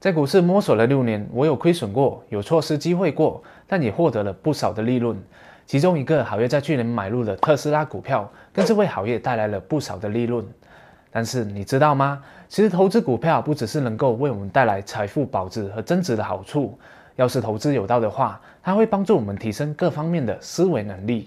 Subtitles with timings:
[0.00, 5.20] 在股市摸索了六年，我有亏损过，有错失机会过，但也获得了不少的利润。
[5.66, 10.46] 其中一个好业在去年买入的特斯拉股票，更是为好业带来了不少的利润。
[11.10, 12.22] 但是你知道吗？
[12.48, 16.78] 其实投资股票不只是能够为我们带来财富保值和增值的好处，
[17.16, 21.26] 要是投资有道的话，它会帮助我们提升各方面的思维能力。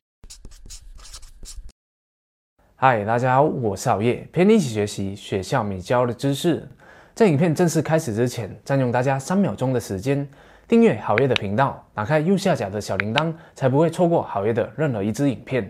[2.77, 6.65] 嗨，大家好，我是熬夜，陪你一起学习学校没教的知识。
[7.13, 10.27] 在影片正式开始之前，占用大家三秒钟的时间，
[10.67, 15.69] 订阅好业的频道，打开右下角的小铃铛，才不会错过好业的任何一支影片。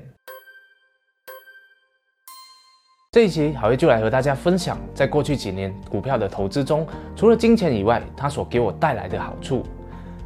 [3.11, 9.63] 这一期好业就来和大家分享，在过去几年股票的投资中，除了金钱以外，它所给我带来的好处。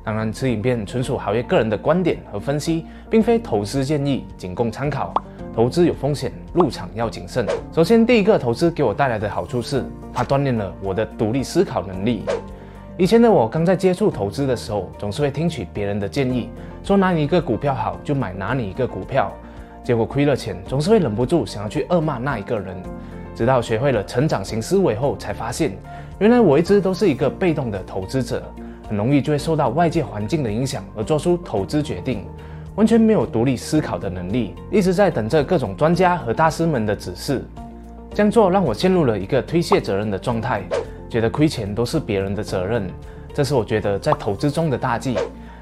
[0.04, 5.14] 当然，此影片纯属好业个人的观点和分析，并非投资建议，仅供参考。
[5.56, 7.48] 投资有风险，入场要谨慎。
[7.72, 12.24] 首先，第一个投资给我带来的好处是，它锻炼了我的独立思考能力。
[12.98, 16.50] 以前的我刚在接触投资的时候，总是会听取别人的建议，
[16.84, 19.32] 说哪里一个股票好就买哪里一个股票，
[19.82, 22.76] 结果亏了钱，总是会忍不住想要去恶骂那一个人。
[23.34, 25.72] 直到学会了成长型思维后，才发现
[26.20, 28.44] 原来我一直都是一个被动的投资者，
[28.90, 32.26] 很容易就会受到外界环境的影响而做出投资决定。
[32.76, 37.44] 完全没有独立思考的能力，一直在等着各种专家和大师们的指示。
[38.14, 40.64] 这样做让我陷入了一个推卸责任的状态，
[41.10, 42.90] 觉得亏钱都是别人的责任。
[43.34, 45.18] 这是我觉得在投资中的大忌，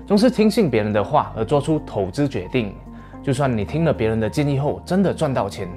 [0.05, 2.73] 总是听信别人的话而做出投资决定。
[3.23, 5.67] 就算你听了别人的建议后真的赚到钱，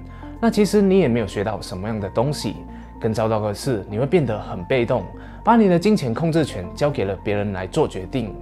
[0.40, 2.56] 那其实你也没有学到什么样的东西。
[2.98, 5.04] 更糟糕的是，你会变得很被动，
[5.44, 8.34] 把你的金钱控制权交给了别人来做决定。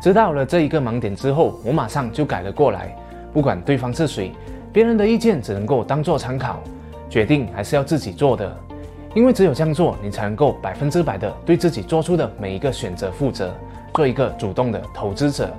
[0.00, 2.94] 知道了这一个盲点之后，我马上就改了过来。
[3.32, 4.32] 不管对方是谁，
[4.72, 6.60] 别人的意见只能够当做参考，
[7.10, 8.56] 决定还是要自己做的。
[9.14, 13.52] 因为只有这样做，你才能够百分之百的对自己做出的每一个选择负责，
[13.92, 15.50] 做一个主动的投资者。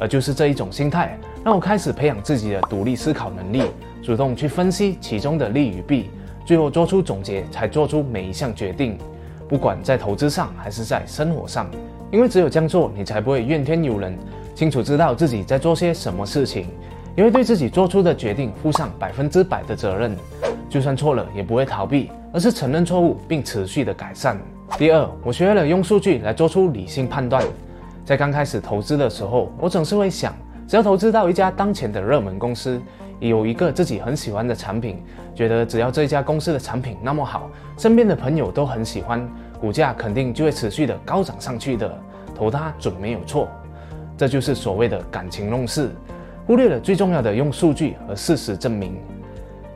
[0.00, 3.62] 而就是这一种心态，让我开始培养自己的独立思考能力，
[4.02, 6.10] 主动去分析其中的利与弊，
[6.44, 8.98] 最后做出总结，才做出每一项决定。
[9.48, 11.70] 不管在投资上还是在生活上。
[12.10, 14.18] 因为只有这样做，你才不会怨天尤人，
[14.54, 16.66] 清楚知道自己在做些什么事情，
[17.14, 20.16] 也会对自己做出的决定负上百分之百的责任。
[20.70, 24.38] 就算错了，也不会逃避，而是承认错误并持续的改善。
[24.78, 27.42] 第二，我学会了用数据来做出理性判断。
[28.04, 30.34] 在刚开始投资的时候，我总是会想，
[30.66, 32.80] 只要投资到一家当前的热门公司，
[33.20, 35.02] 有一个自己很喜欢的产品，
[35.34, 39.28] 觉得只要这家公司的产品那么好，身边的朋友都很喜欢。
[39.60, 41.92] 股价肯定就会持续的高涨上去的，
[42.32, 43.48] 投它准没有错。
[44.16, 45.90] 这就是所谓的感情弄事，
[46.46, 48.96] 忽略了最重要的用数据和事实证明。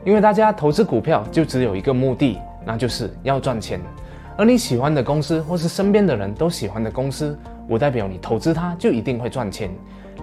[0.05, 3.79] 因为大家投资股票就只有一个目的，那就是要赚钱。
[4.37, 7.37] 而你喜欢的公司或是身边的人都喜欢的公司，
[7.67, 9.69] 不代表你投资它就一定会赚钱。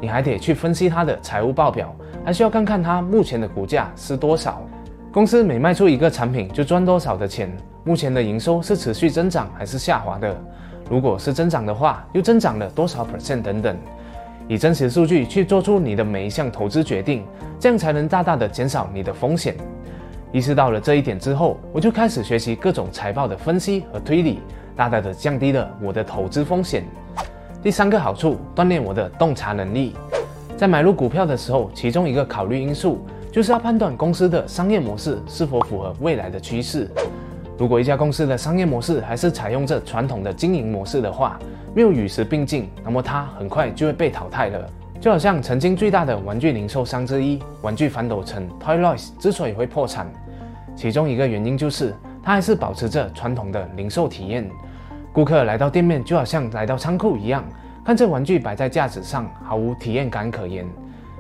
[0.01, 4.63] 你还得去分析它的财务报表，还需要看看它目前的股价是多少。
[5.13, 7.51] 公司每卖出一个产品就赚多少的钱。
[7.83, 10.37] 目前的营收是持续增长还是下滑的？
[10.91, 13.77] 如果是增长的话，又增长了多少 percent 等等？
[14.47, 17.25] 以真实数据去做出你的每一项投资决定，
[17.59, 19.57] 这样才能大大的减少你的风险。
[20.33, 24.41] 意识到了这一点之后，我就开始学习各种财报的分析和推理，
[24.77, 26.85] 大大的降低了我的投资风险。
[27.63, 29.95] 第三个好处，锻炼我的洞察能力。
[30.57, 36.89] 在买入股票的时候，其中一个考虑因素就是要判断公司的商业模式是否符合未来的趋势。
[37.59, 41.39] 如果一家公司的商业模式还是采用着传统的经营模式的话，
[41.75, 44.67] 没有与时并进，那么它很快就会被淘汰了。
[44.99, 50.11] 就好像曾经最大的玩具零售商之一玩具反斗城 Toys 之所以会破产，
[50.75, 54.51] 其中一个原因就是它还是保持着传统的零售体验。
[55.13, 57.45] 顾客来到店面就好像来到仓库一样，
[57.85, 60.65] 看这玩具摆在架子上，毫无体验感可言。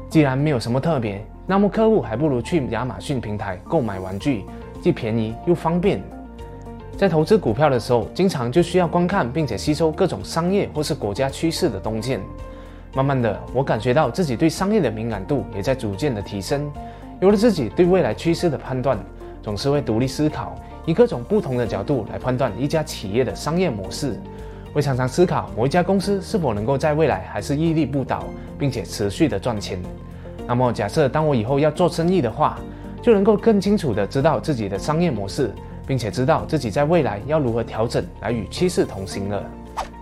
[0.09, 4.45] 既然没有什么特别，那么客户还不如去亚马逊平台购买玩具，
[4.81, 6.01] 既便宜又方便。
[6.97, 12.21] 在投资股票的时候，经常就需要观看并且吸收各种商业或是国家趋势的动见。
[12.95, 16.71] 慢慢的，我感觉到自己对商业的敏感度也在逐渐的提升。
[17.21, 18.98] 有了自己对未来趋势的判断，
[19.42, 20.54] 总是会独立思考，
[20.86, 24.18] 以各种不同的角度来判断一家企业的商业模式。
[24.72, 28.24] 会常常思考某一家公司是否能够在未来还是屹立不倒，
[28.59, 29.80] 并且持续的赚钱。
[30.47, 32.59] 那么，假设当我以后要做生意的话，
[33.03, 35.50] 就能够更清楚的知道自己的商业模式。
[35.86, 39.44] 并且知道自己在未来要如何调整来与趋势同行了。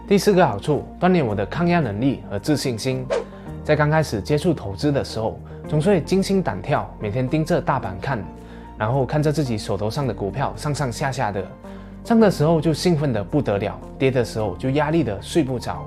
[0.07, 3.07] 第四个好处，锻炼我的抗压能力和自信心。
[3.65, 8.23] 在刚开始接触投资的时候，总是会惊心胆跳，每天盯着大盘看，
[8.79, 11.45] 然后看着自己手头上的股票上上下下的，
[12.05, 15.85] 上的时候就兴奋的不得了，跌的时候就压力的睡不着。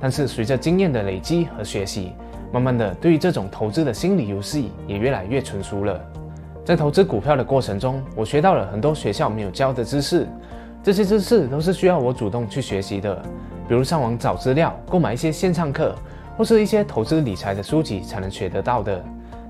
[0.00, 2.12] 但是随着经验的累积和学习，
[2.52, 6.00] 慢慢的对于这种投资的心理游戏也越来越成熟了。
[6.64, 10.28] 在投资股票的过程中，我学到了很多学校没有教的知识，
[10.84, 13.20] 这些知识都是需要我主动去学习的，
[13.66, 15.94] 比如上网找资料、购买一些线上课，
[16.36, 19.04] 或是一些投资理财的书籍才能学得到的。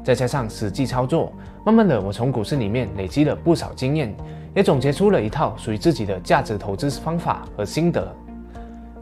[0.08, 1.30] 再加上实际操作，
[1.66, 4.16] 慢慢的我从股市里面累积了不少经验，
[4.54, 8.10] 也总结出了一套属于自己的价值投资方法和心得。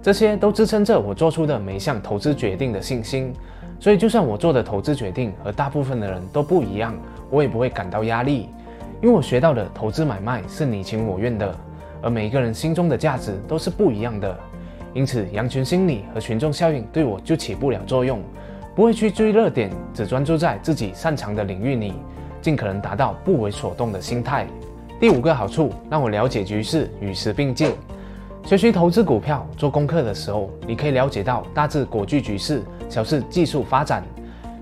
[0.02, 3.32] 这些都支撑着我做出的每一项投资决定的信心，
[3.78, 6.92] 所以就算我做的投资决定和大部分的人都不一样，
[7.30, 8.48] 我也不会感到压力，
[9.00, 11.56] 因为我学到的投资买卖是你情我愿的，
[12.02, 14.36] 而每一个人心中的价值都是不一样的，
[14.92, 18.20] 因此羊群心理和群众效应对我就起不了作用，
[18.76, 21.94] 不会去追热点，只专注在自己擅长的领域里，
[22.42, 24.46] 尽可能达到不为所动的心态。
[25.00, 27.72] 第五个好处，让我了解局势，与时并进。
[28.44, 34.04] 学习投资股票做功课的时候，你可以了解到大致国际局势，小视技术发展。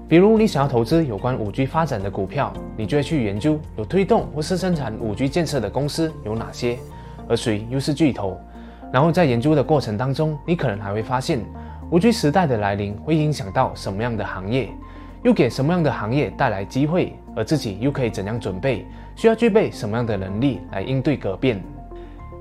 [0.09, 6.79] 比如你想要投资有关五 G 发展的股票，你就会去研究有推动或是生产五 G 建设的公司有哪些，
[7.29, 8.39] 而谁又是巨头。
[8.93, 11.41] 然后在研究的过程当中，你可能还会发现
[11.91, 14.69] 五 G 时代的来临会影响到什么样的行业，
[15.23, 21.63] 又给什么样的行业带来机会，而自己又可以怎样准备，需要具备什么样的能力来应对革变。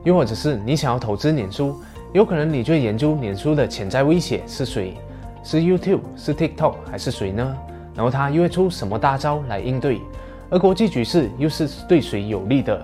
[0.04, 1.80] 又或者是你想要投资脸书，
[2.13, 4.98] 有可能你就研究脸书的潜在威胁是谁，
[5.44, 7.57] 是 YouTube、是 TikTok 还是谁呢？
[7.95, 10.01] 然后他又会出什么大招来应对？
[10.50, 12.84] 而国际局势又是对谁有利的？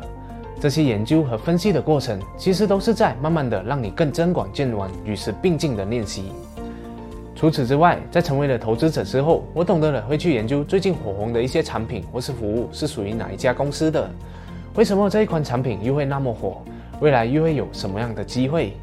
[0.62, 6.34] 这些研究和分析的过程，其实都是在慢慢的让你更增广见闻、与时并进的练习。
[7.40, 14.12] 除此之外，在成为了投资者之后，我懂得了会去研究最近火红的一些产品或是服务是属于哪一家公司的，
[14.76, 16.62] 为什么这一款产品又会那么火？
[17.00, 18.74] 未来又会有什么样的机会？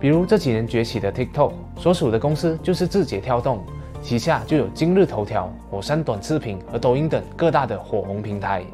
[0.00, 3.64] 比如这几年崛起的 TikTok，所属的公司就是字节跳动，
[4.02, 8.64] 旗下就有今日头条、火山短视频和抖音等各大的火红平台。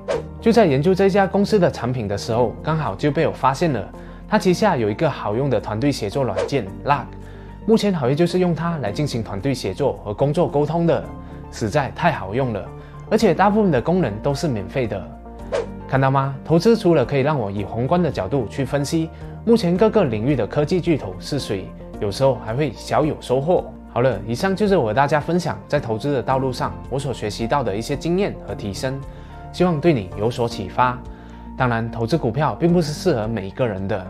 [0.41, 3.93] 就在研究这家公司的产品的时候，刚好就被我发现了，
[4.27, 7.05] 它旗下有一个好用的团队协作软件 Lag，
[7.65, 11.05] 目前好业就是用它来进行团队协作和工作沟通的，
[11.53, 12.69] 实在太好用了，
[13.09, 15.01] 而且大部分的功能都是免费的。
[15.89, 16.35] 看到吗？
[16.45, 19.09] 投资除了可以让我以宏观的角度去分析
[19.45, 21.71] 目前各个领域的科技巨头是谁，
[22.01, 23.71] 有时候还会小有收获。
[23.93, 28.99] 好了，以上就是我和大家分享在投资的道路上我所学习到的一些经验和提升，
[29.53, 30.99] 希望对你有所启发。
[31.57, 34.07] 当然，投资股票并不是适合每一个人的，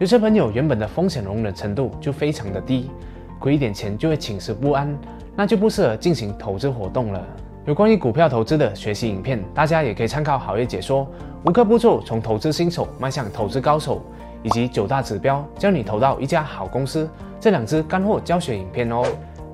[0.00, 2.90] 有些朋友原本的风险容忍程度就非常的低，
[3.38, 4.92] 亏一点钱就会寝食不安，
[5.36, 7.24] 那就不适合进行投资活动了。
[7.64, 11.06] 有关于股票投资的学习影片，大家也可以参考好业解说
[11.44, 14.02] 五个步骤，从投资新手迈向投资高手，
[14.42, 17.08] 以及九大指标教你投到一家好公司
[17.38, 19.04] 这两支干货教学影片哦。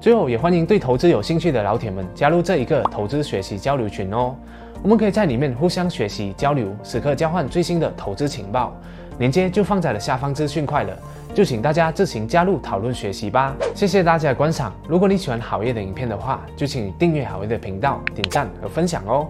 [0.00, 4.34] 最后也欢迎对投资有兴趣的老铁们加入这一个投资学习交流群哦，
[4.82, 8.75] 我们可以在里面互相学习交流，时刻交换最新的投资情报，
[9.20, 10.96] 链接就放在了下方资讯块了。
[11.32, 14.75] 就请大家自行加入讨论学习吧，谢谢大家的观赏。
[14.88, 19.28] 如果你喜欢好业的影片的话，就请你订阅好业的频道、点赞和分享哦。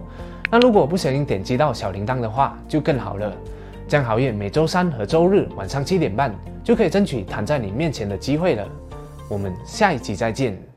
[0.49, 3.31] 那如果不小心点击到小铃铛的话，就更好了。
[3.87, 6.33] 这样好业每周三和周日晚上七点半
[6.63, 8.67] 就可以争取躺在你面前的机会了。
[9.29, 10.70] 我们下一集再见。